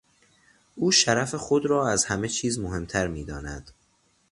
[0.75, 3.71] او شرف خود را از همه چیز مهمتر میداند.